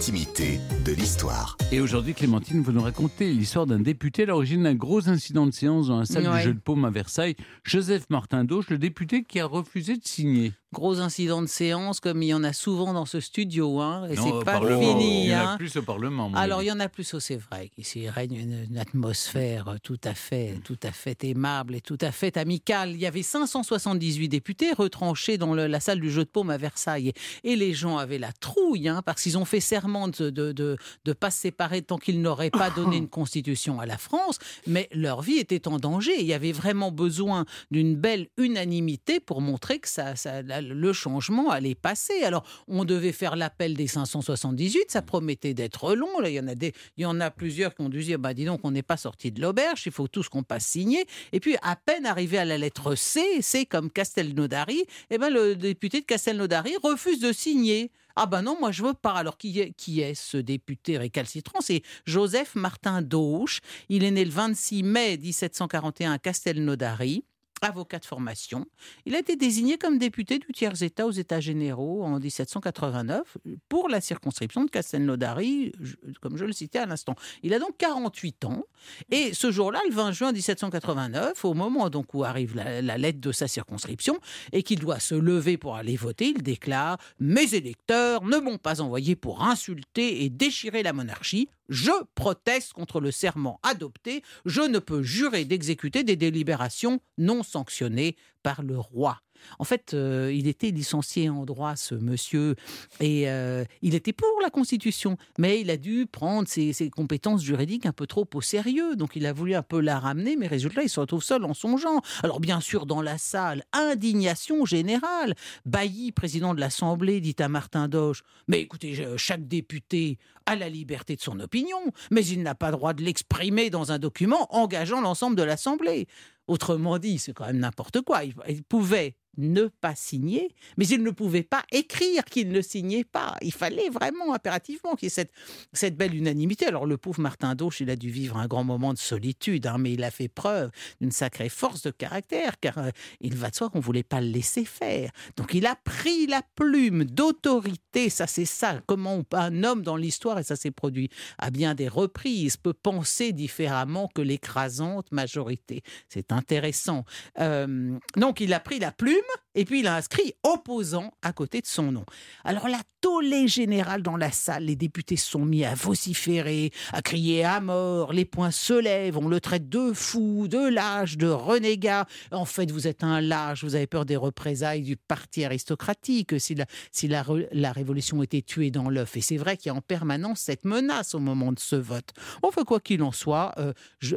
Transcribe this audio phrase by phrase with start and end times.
[0.00, 1.58] l'intimité de l'histoire.
[1.72, 5.50] Et aujourd'hui, Clémentine, vous nous racontez l'histoire d'un député à l'origine d'un gros incident de
[5.50, 6.38] séance dans la salle Ouais.
[6.38, 7.36] du jeu de paume à Versailles.
[7.64, 10.54] Joseph Martin Dauch, le député qui a refusé de signer.
[10.72, 14.14] Gros incident de séance, comme il y en a souvent dans ce studio, hein, et
[14.14, 15.24] c'est pas fini.
[15.24, 15.56] Il y en a hein.
[15.56, 16.30] plus au Parlement.
[16.36, 19.98] Alors, il y en a plus, c'est vrai, qu'ici règne une, une atmosphère euh, tout
[20.04, 22.90] à fait, tout à fait aimable et tout à fait amicale.
[22.92, 26.56] Il y avait 578 députés retranchés dans le- la salle du jeu de paume à
[26.56, 27.12] Versailles.
[27.42, 30.76] Et les gens avaient la trouille, hein, parce qu'ils ont fait serment de de, de,
[31.04, 34.88] de pas se séparer tant qu'ils n'auraient pas donné une constitution à la France, mais
[34.92, 36.12] leur vie était en danger.
[36.20, 40.92] Il y avait vraiment besoin d'une belle unanimité pour montrer que ça, ça- la- le
[40.92, 42.22] changement allait passer.
[42.22, 46.20] Alors, on devait faire l'appel des 578, ça promettait d'être long.
[46.20, 48.18] Là, il y en a des, il y en a plusieurs qui ont dû dire,
[48.18, 51.04] bah dis donc, on n'est pas sorti de l'auberge, il faut tous qu'on passe signer.
[51.32, 55.56] Et puis, à peine arrivé à la lettre C, C comme Castelnaudary, eh ben le
[55.56, 57.90] député de Castelnaudary refuse de signer.
[58.16, 59.12] Ah ben non, moi je veux pas.
[59.12, 61.60] Alors qui est, qui est ce député récalcitrant?
[61.60, 63.60] C'est Joseph Martin Dauch.
[63.88, 67.24] Il est né le 26 mai 1741 à Castelnaudary.
[67.62, 68.66] Avocat de formation.
[69.06, 74.00] Il a été désigné comme député du tiers-État aux États généraux en 1789 pour la
[74.00, 75.72] circonscription de Castelnaudary,
[76.20, 77.14] comme je le citais à l'instant.
[77.42, 78.64] Il a donc 48 ans.
[79.10, 83.32] Et ce jour-là, le 20 juin 1789, au moment donc où arrive la lettre de
[83.32, 84.18] sa circonscription
[84.52, 88.80] et qu'il doit se lever pour aller voter, il déclare Mes électeurs ne m'ont pas
[88.80, 91.48] envoyé pour insulter et déchirer la monarchie.
[91.70, 94.22] Je proteste contre le serment adopté.
[94.44, 99.20] Je ne peux jurer d'exécuter des délibérations non sanctionnées par le roi.
[99.58, 102.56] En fait, euh, il était licencié en droit, ce monsieur,
[103.00, 107.86] et euh, il était pour la Constitution, mais il a dû prendre ses, compétences juridiques
[107.86, 108.96] un peu trop au sérieux.
[108.96, 111.54] Donc, il a voulu un peu la ramener, mais résultat, il se retrouve seul en
[111.54, 112.02] son genre.
[112.22, 115.34] Alors, bien sûr, dans la salle, indignation générale.
[115.66, 121.16] Bailly, président de l'Assemblée, dit à Martin Doge Mais écoutez, chaque député a la liberté
[121.16, 121.78] de son opinion,
[122.10, 126.06] mais il n'a pas droit de l'exprimer dans un document engageant l'ensemble de l'Assemblée.
[126.46, 128.22] Autrement dit, c'est quand même n'importe quoi.
[128.24, 133.36] Il pouvait ne pas signer, mais il ne pouvait pas écrire qu'il ne signait pas.
[133.42, 135.26] Il fallait vraiment impérativement qu'il y ait
[135.72, 136.66] cette, belle unanimité.
[136.66, 139.78] Alors le pauvre Martin Dauch, il a dû vivre un grand moment de solitude, hein,
[139.78, 140.70] mais il a fait preuve
[141.00, 144.20] d'une sacrée force de caractère, car euh, il va de soi qu'on ne voulait pas
[144.20, 145.10] le laisser faire.
[145.36, 150.38] Donc il a pris la plume d'autorité, ça c'est ça, comment un homme dans l'histoire,
[150.38, 155.82] et ça s'est produit à bien des reprises, peut penser différemment que l'écrasante majorité.
[156.08, 157.04] C'est intéressant.
[157.38, 159.19] Euh, donc il a pris la plume
[159.54, 162.04] et puis il a inscrit opposant à côté de son nom.
[162.44, 167.02] Alors la tollée générale dans la salle, les députés se sont mis à vociférer, à
[167.02, 171.26] crier à mort, les poings se lèvent, on le traite de fou, de lâche, de
[171.26, 172.06] renégat.
[172.30, 176.54] En fait, vous êtes un lâche, vous avez peur des représailles du parti aristocratique si
[176.54, 179.16] la, si la, révolution était tuée dans l'œuf.
[179.16, 182.10] Et c'est vrai qu'il y a en permanence cette menace au moment de ce vote.
[182.42, 183.72] Enfin, quoi qu'il en soit, euh,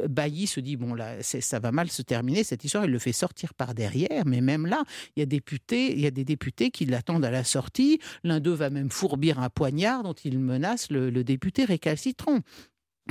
[0.08, 3.12] Bailly se dit, bon, là, ça va mal se terminer, cette histoire, il le fait
[3.12, 4.82] sortir par derrière, mais même là,
[5.16, 8.00] il y a, des députés qui l'attendent à la sortie.
[8.22, 12.40] L'un d'eux va même fourbir un poignard dont il menace le, le député récalcitrant.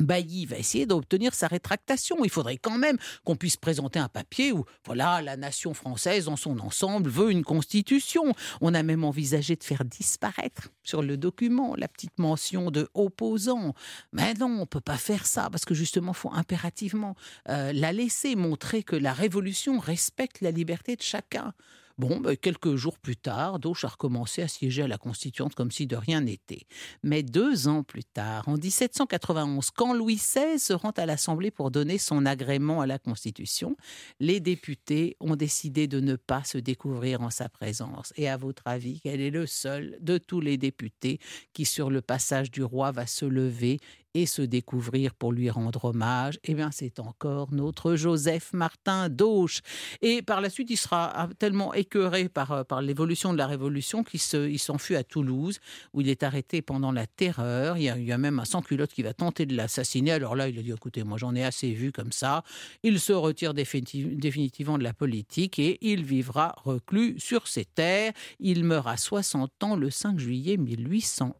[0.01, 2.23] Bailly va essayer d'obtenir sa rétractation.
[2.23, 6.35] Il faudrait quand même qu'on puisse présenter un papier où, voilà, la nation française dans
[6.35, 8.33] son ensemble veut une constitution.
[8.61, 13.73] On a même envisagé de faire disparaître sur le document la petite mention de opposant.
[14.11, 17.15] Mais non, on peut pas faire ça parce que justement, il faut impérativement
[17.49, 21.53] euh, la laisser montrer que la révolution respecte la liberté de chacun.
[21.99, 25.69] Bon, ben, quelques jours plus tard, Dauch a recommencé à siéger à la Constituante comme
[25.69, 26.65] si de rien n'était.
[27.03, 31.69] Mais deux ans plus tard, en 1791, quand Louis XVI se rend à l'Assemblée pour
[31.69, 33.77] donner son agrément à la Constitution,
[34.19, 38.11] les députés ont décidé de ne pas se découvrir en sa présence.
[38.15, 41.19] Et à votre avis, quel est le seul de tous les députés
[41.53, 43.79] qui, sur le passage du roi, va se lever
[44.13, 49.61] et se découvrir pour lui rendre hommage Eh bien, c'est encore notre Joseph Martin Dauch.
[50.01, 54.03] Et par la suite, il sera tellement écœuré par, euh, par l'évolution de la Révolution
[54.03, 55.59] qu'il se, il s'enfuit à Toulouse,
[55.93, 57.77] où il est arrêté pendant la terreur.
[57.77, 60.11] Il y a, même un sans-culotte qui va tenter de l'assassiner.
[60.11, 62.43] Alors là, il a dit, écoutez, moi j'en ai assez vu comme ça.
[62.83, 68.13] Il se retire définitiv- définitivement de la politique et il vivra reclus sur ses terres.
[68.39, 71.33] Il meurt à 60 ans le 5 juillet 1801.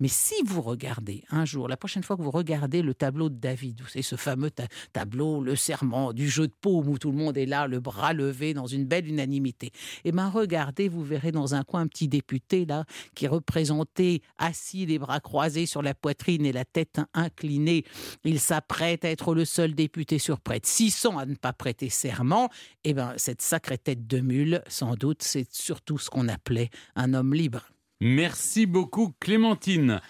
[0.00, 3.80] Mais si vous regardez un jour, la prochaine que vous regardez le tableau de David,
[3.80, 7.16] vous savez, ce fameux ta- tableau, le serment du jeu de paume où tout le
[7.18, 9.70] monde est là, le bras levé dans une belle unanimité,
[10.04, 12.84] eh bien regardez, vous verrez dans un coin un petit député là
[13.14, 17.84] qui est représenté assis, les bras croisés sur la poitrine et la tête inclinée.
[18.24, 21.88] Il s'apprête à être le seul député sur près de 600 à ne pas prêter
[21.88, 22.48] serment.
[22.84, 27.14] Eh bien, cette sacrée tête de mule, sans doute, c'est surtout ce qu'on appelait un
[27.14, 27.68] homme libre.
[28.00, 30.00] Merci beaucoup, Clémentine.